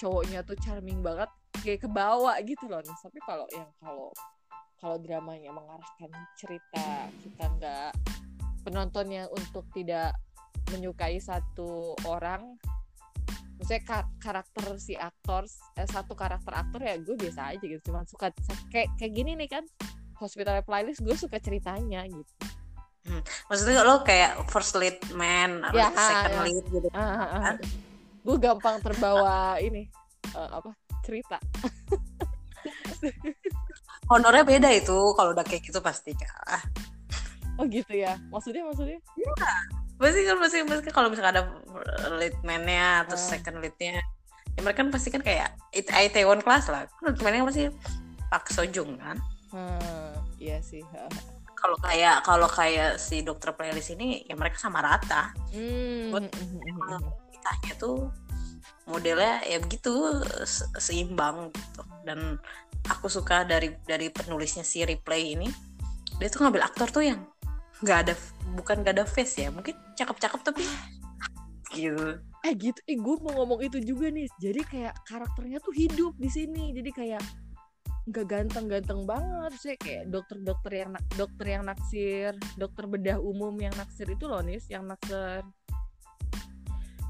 [0.00, 1.28] cowoknya tuh charming banget
[1.60, 2.80] kayak ke bawah gitu loh.
[2.80, 4.08] Nah, tapi kalau yang kalau
[4.80, 6.08] kalau dramanya mengarahkan
[6.40, 7.92] cerita kita nggak
[8.64, 10.16] penontonnya untuk tidak
[10.72, 12.56] menyukai satu orang
[13.70, 15.46] maksudnya ka- karakter si aktor
[15.78, 18.34] eh, satu karakter aktor ya gue biasa aja gitu cuma suka
[18.66, 19.62] kayak kayak gini nih kan
[20.18, 22.26] hospital playlist gue suka ceritanya gitu.
[23.46, 26.42] Maksudnya lo kayak first lead man atau Ya, second ya.
[26.50, 26.88] lead gitu.
[26.90, 27.54] Ah, ah, ah.
[28.26, 29.86] gue gampang terbawa ini
[30.34, 30.74] eh, apa
[31.06, 31.38] cerita.
[34.10, 36.66] Honornya beda itu kalau udah kayak gitu pasti kalah
[37.54, 38.18] oh gitu ya?
[38.34, 38.98] Maksudnya maksudnya
[40.00, 41.42] pasti kan pasti pasti kalau misalkan ada
[42.10, 43.20] lead man-nya atau Ah.
[43.20, 44.00] second lead-nya
[44.50, 46.88] ya mereka kan pasti kan kayak it Itaewon class lah.
[46.90, 47.62] Kan lead man-nya pasti
[48.26, 49.20] Pak Sojung kan?
[49.50, 50.80] Hmm, iya sih
[51.52, 55.36] kalau kayak kalau kayak si dokter playlist ini ya mereka sama rata.
[55.52, 57.02] Hmm, Buat- hmm, hmm, hmm, hmm.
[57.30, 58.08] kitanya tuh
[58.86, 59.92] modelnya ya begitu
[60.42, 61.82] se- seimbang gitu.
[62.02, 62.40] Dan
[62.86, 65.46] aku suka dari dari penulisnya si replay ini
[66.16, 67.20] dia tuh ngambil aktor tuh yang
[67.80, 68.14] nggak ada
[68.56, 70.64] bukan nggak ada face ya mungkin cakep-cakep tapi
[71.70, 72.18] gitu.
[72.42, 72.80] Eh gitu.
[72.88, 74.26] Eh gue mau ngomong itu juga nih.
[74.42, 76.74] Jadi kayak karakternya tuh hidup di sini.
[76.74, 77.22] Jadi kayak
[78.10, 79.52] nggak ganteng-ganteng banget.
[79.60, 84.66] Sih kayak dokter-dokter yang dokter yang naksir dokter bedah umum yang naksir itu loh nis.
[84.66, 85.42] Yang naksir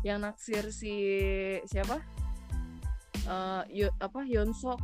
[0.04, 0.94] yang naksir si
[1.68, 2.00] siapa?
[3.24, 4.24] Eh Yo- apa?
[4.28, 4.80] Yonsok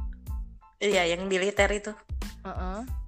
[0.81, 1.93] iya yang militer itu.
[2.45, 2.81] Heeh.
[2.85, 3.06] Mm-mm.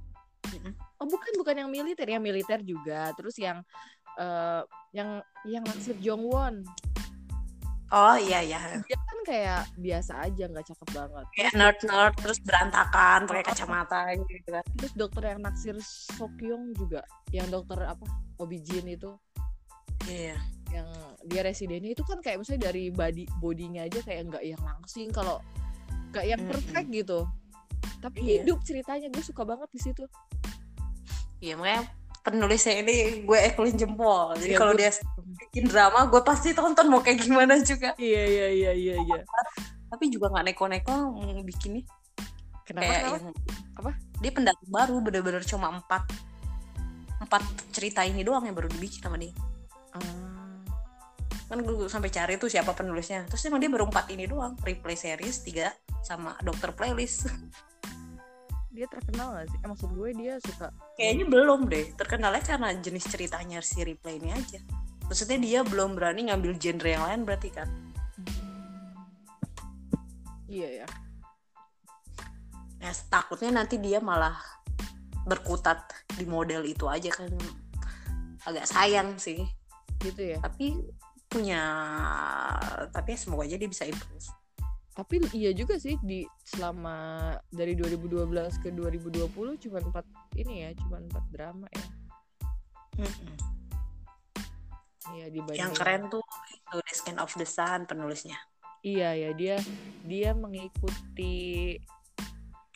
[0.99, 3.15] Oh bukan bukan yang militer yang militer juga.
[3.15, 3.63] Terus yang
[4.19, 6.67] eh yang yang naksir Jongwon.
[7.89, 8.61] Oh iya iya.
[8.85, 11.27] Dia kan kayak biasa aja nggak cakep banget.
[11.33, 14.65] Kayak nerd nerd terus berantakan pakai kacamata gitu kan.
[14.77, 15.77] Terus dokter yang naksir
[16.19, 17.01] Sokyong juga.
[17.33, 18.05] Yang dokter apa?
[18.37, 19.17] Obijin itu.
[20.05, 20.37] Iya.
[20.69, 20.89] Yang
[21.33, 25.41] dia residennya itu kan kayak misalnya dari body bodinya aja kayak nggak yang langsing kalau
[26.13, 27.25] nggak yang perfect gitu.
[28.05, 28.45] Tapi Iya.
[28.45, 30.05] hidup ceritanya gue suka banget di situ
[31.39, 31.87] iya makanya
[32.29, 34.37] penulisnya ini gue ekulin jempol.
[34.37, 34.91] Jadi Iya, kalau gue- dia
[35.49, 37.97] bikin drama gue pasti tonton mau kayak gimana juga.
[37.97, 39.21] Iya iya iya iya iya.
[39.89, 40.93] Tapi juga nggak neko-neko
[41.47, 41.89] bikinnya.
[42.69, 43.17] Kenapa kayak kenapa?
[43.17, 43.27] yang
[43.81, 43.91] Apa?
[44.21, 46.05] dia pendatang baru bener-bener cuma empat
[47.19, 49.33] empat cerita ini doang yang baru dibikin sama dia.
[49.97, 50.61] Ah,
[51.49, 53.25] kan gue sampai cari tuh siapa penulisnya.
[53.25, 54.53] Terus emang dia baru empat ini doang.
[54.61, 55.73] Replay series tiga
[56.05, 57.33] sama dokter playlist
[58.79, 59.59] dia terkenal gak sih?
[59.59, 64.31] Eh, maksud gue dia suka kayaknya belum deh terkenalnya karena jenis ceritanya si replay ini
[64.31, 64.63] aja.
[65.11, 67.67] Maksudnya dia belum berani ngambil genre yang lain berarti kan?
[70.47, 70.87] Iya ya.
[72.79, 74.39] Ya takutnya nanti dia malah
[75.27, 75.83] berkutat
[76.15, 77.35] di model itu aja kan.
[78.47, 79.43] Agak sayang sih.
[79.99, 80.39] Gitu ya.
[80.39, 80.79] Tapi
[81.29, 81.63] punya
[82.95, 84.48] tapi ya semoga aja dia bisa improve
[84.99, 88.19] tapi iya juga sih di selama dari 2012
[88.59, 89.31] ke 2020
[89.63, 90.03] cuma empat
[90.35, 91.87] ini ya cuma empat drama ya.
[95.15, 96.19] Iya dibanding yang keren tuh
[96.51, 98.43] itu The Skin of the Sun penulisnya.
[98.83, 99.57] Iya ya dia
[100.03, 101.79] dia mengikuti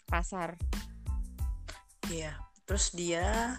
[0.06, 0.54] pasar.
[2.06, 2.38] Iya
[2.70, 3.58] terus dia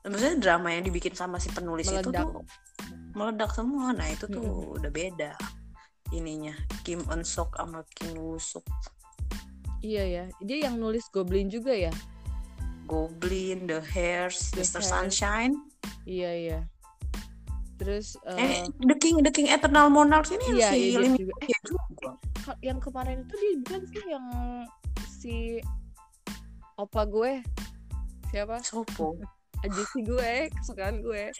[0.00, 2.24] maksudnya drama yang dibikin sama si penulis itu Meledak.
[2.24, 2.40] tuh
[3.12, 3.92] meledak semua.
[3.92, 4.80] Nah itu tuh Mm-mm.
[4.80, 5.36] udah beda
[6.14, 6.54] ininya
[6.86, 8.66] Kim Eun Sok sama Kim Woo Suk
[9.86, 11.92] Iya ya, dia yang nulis Goblin juga ya.
[12.90, 14.82] Goblin The Hairs The Mr.
[14.82, 14.88] Hairs.
[14.90, 15.54] Sunshine
[16.08, 16.60] Iya iya.
[17.76, 21.22] Terus eh eh, The King The King Eternal Monarchs ini iya, si iya Lim dia
[21.22, 21.34] juga.
[21.38, 22.10] Eh, Hee juga
[22.62, 24.26] yang kemarin itu dia bukan sih yang
[25.18, 25.34] si
[26.78, 27.42] opa gue
[28.30, 28.62] siapa?
[28.62, 29.18] Sopo
[29.64, 31.32] Aja si gue, kesukaan gue.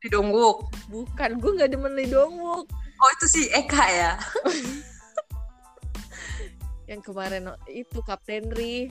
[0.00, 2.70] di Dongguk Bukan, gue nggak demen Lee Dong Wook.
[3.00, 4.12] Oh itu si Eka ya
[6.86, 8.90] Yang kemarin itu Kapten Ri.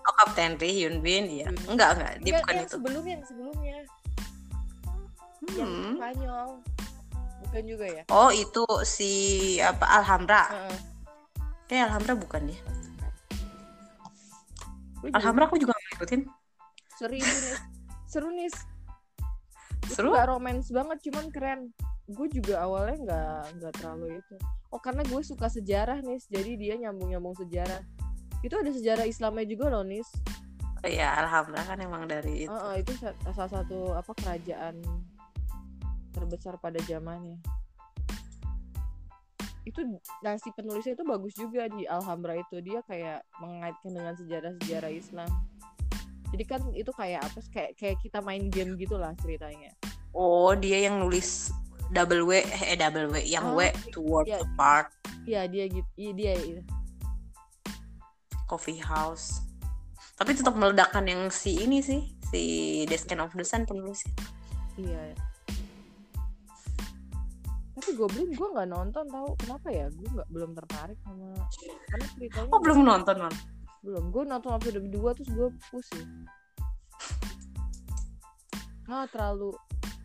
[0.00, 1.54] oh Kapten Ri Hyun Bin ya Hyun.
[1.68, 3.76] enggak enggak dia Yang- bukan yang itu sebelumnya, yang sebelumnya.
[5.50, 5.94] Yang Hmm.
[5.96, 6.48] Spanyol.
[7.40, 8.02] Bukan juga ya?
[8.08, 9.12] oh itu si
[9.58, 10.76] apa Alhambra Heeh.
[11.70, 12.60] eh Alhambra bukan juga
[15.10, 16.28] Alhambra aku juga ngikutin
[16.92, 17.24] Seru nih.
[18.04, 18.50] Seru nih.
[19.88, 21.60] seru Gak romance banget, cuman keren.
[22.10, 24.34] Gue juga awalnya nggak nggak terlalu itu.
[24.74, 27.82] Oh karena gue suka sejarah nih, jadi dia nyambung nyambung sejarah.
[28.42, 30.10] Itu ada sejarah Islamnya juga loh nis.
[30.80, 32.50] Oh iya, Alhambra kan emang dari itu.
[32.50, 34.80] Heeh, itu sa- salah satu apa kerajaan
[36.10, 37.36] terbesar pada zamannya.
[39.68, 39.84] Itu
[40.24, 45.30] nah si penulisnya itu bagus juga di Alhambra itu dia kayak mengaitkan dengan sejarah-sejarah Islam.
[46.32, 47.38] Jadi kan itu kayak apa?
[47.44, 47.52] sih?
[47.52, 49.70] Kayak kayak kita main game gitulah ceritanya.
[50.16, 51.52] Oh, dia yang nulis
[51.90, 54.38] double W eh double W yang Oh, W to work iya.
[54.40, 54.88] apart
[55.28, 55.90] Iya dia gitu.
[56.00, 56.32] Iya dia.
[56.38, 56.62] iya.
[58.50, 59.46] coffee house.
[60.18, 62.02] Tapi tetap meledakkan yang si ini sih,
[62.34, 62.42] si
[62.90, 64.10] Descent of the Sun penulisnya.
[64.74, 65.14] Iya.
[67.78, 69.86] Tapi Goblin gue nggak nonton tahu kenapa ya?
[69.94, 71.30] Gue nggak belum tertarik sama
[71.88, 73.34] karena ceritanya Oh, belum nonton, Man.
[73.86, 74.04] belum.
[74.10, 76.10] Gue nonton episode kedua terus gue pusing.
[78.90, 79.54] Nggak terlalu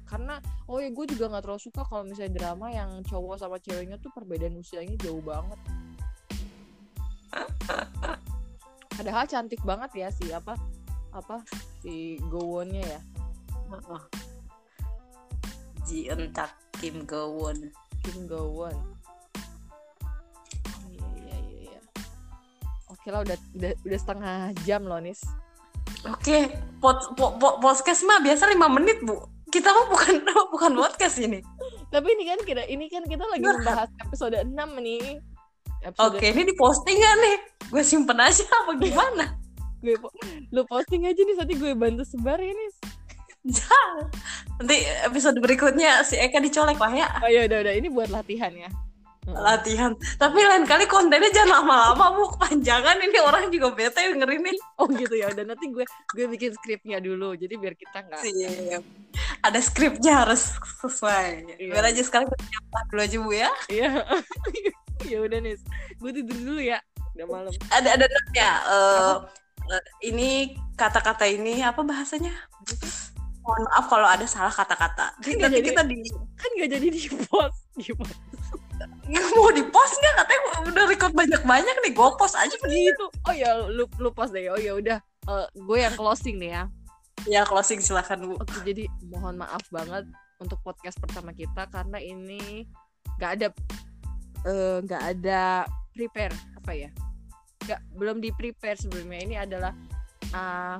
[0.06, 0.38] karena
[0.70, 4.14] oh ya gue juga nggak terlalu suka kalau misalnya drama yang cowok sama ceweknya tuh
[4.14, 5.60] perbedaan usianya jauh banget.
[8.96, 10.56] Padahal cantik banget ya si apa
[11.12, 11.42] apa
[11.82, 13.02] si Gowonnya ya.
[13.74, 14.02] Heeh.
[15.86, 16.50] Ji Eun-tak
[16.82, 17.70] Kim Go-won.
[18.02, 18.74] Kim Go-won.
[20.90, 21.38] Iya iya iya.
[21.78, 21.82] iya.
[22.90, 25.22] Oke lah udah, udah udah setengah jam loh Nis.
[26.06, 29.35] Oke, pod, po- podcast mah biasa lima menit, Bu.
[29.56, 30.16] Kita mah bukan
[30.54, 31.40] bukan podcast ini.
[31.88, 34.52] Tapi ini kan kita ini kan kita lagi membahas episode 6
[34.84, 35.24] nih.
[35.80, 37.38] Episode Oke, ini di posting nggak nih?
[37.72, 39.40] Gue simpen aja apa gimana?
[39.86, 40.02] gue
[40.50, 42.76] lu posting aja nih nanti gue bantu sebar ya Nis.
[43.46, 44.10] Jangan.
[44.60, 47.08] Nanti episode berikutnya si Eka dicolek lah ya.
[47.22, 48.68] Oh ya udah udah ini buat latihan ya.
[49.30, 49.94] Latihan.
[50.18, 52.34] Tapi lain kali kontennya jangan lama-lama, Bu.
[52.38, 54.58] Kepanjangan ini orang juga bete ngerimin.
[54.82, 55.86] Oh gitu ya udah nanti gue
[56.18, 58.82] gue bikin skripnya dulu jadi biar kita nggak Sip.
[59.46, 61.58] Ada skripnya harus sesuai.
[61.62, 61.72] Iya.
[61.72, 63.52] Biar aja sekarang kita nyapa dulu aja, Bu ya.
[63.70, 63.90] Iya.
[65.12, 65.62] ya udah Nis.
[66.02, 66.80] Gue tidur dulu ya.
[67.14, 67.52] Udah malam.
[67.70, 68.52] Ada ada note-nya.
[68.66, 69.16] Eh,
[69.72, 70.30] eh, ini
[70.74, 72.34] kata-kata ini apa bahasanya?
[73.46, 75.14] Mohon maaf kalau ada salah kata-kata.
[75.22, 75.68] Nanti Nggak jadi.
[75.70, 75.96] kita di
[76.36, 78.16] Kan nggak jadi di post gimana?
[79.38, 83.32] mau di post nggak katanya udah record banyak-banyak nih gue post aja begitu gitu oh
[83.32, 86.64] ya lu lu post deh oh ya udah Eh, gue yang closing nih ya
[87.26, 88.36] ya closing silakan bu.
[88.38, 90.06] Oke jadi mohon maaf banget
[90.38, 92.70] untuk podcast pertama kita karena ini
[93.18, 93.48] nggak ada
[94.46, 96.90] eh, nggak ada prepare apa ya?
[97.66, 99.20] Nggak belum di prepare sebelumnya.
[99.26, 99.74] Ini adalah
[100.34, 100.80] ah,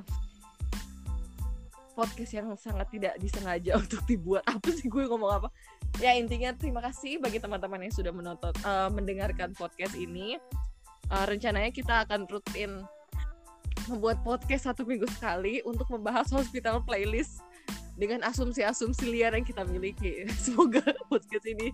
[1.96, 4.46] podcast yang sangat tidak disengaja untuk dibuat.
[4.46, 5.50] Apa sih gue ngomong apa?
[6.04, 10.38] Ya intinya terima kasih bagi teman-teman yang sudah menonton eh, mendengarkan podcast ini.
[11.06, 12.84] Eh, rencananya kita akan rutin
[13.88, 17.42] membuat podcast satu minggu sekali untuk membahas hospital playlist
[17.96, 20.28] dengan asumsi-asumsi liar yang kita miliki.
[20.46, 21.72] Semoga podcast ini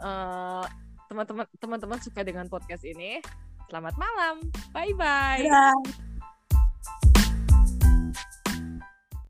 [0.00, 0.64] eh,
[1.08, 3.20] teman-teman teman-teman suka dengan podcast ini.
[3.68, 4.40] Selamat malam.
[4.72, 5.44] Bye bye.
[5.44, 6.07] Dadah.